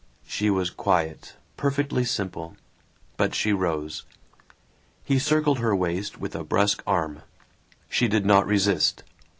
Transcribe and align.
She 0.25 0.49
was 0.49 0.71
quiet, 0.71 1.35
perfectly 1.57 2.03
simple. 2.05 2.55
But 3.17 3.35
she 3.35 3.53
rose. 3.53 4.03
He 5.03 5.19
circled 5.19 5.59
her 5.59 5.75
waist 5.75 6.19
with 6.19 6.33
a 6.35 6.43
brusque 6.43 6.81
arm. 6.87 7.21
She 7.87 8.07
did 8.07 8.25
not 8.25 8.47
resist. 8.47 9.03